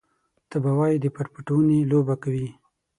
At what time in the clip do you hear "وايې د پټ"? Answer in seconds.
0.77-1.27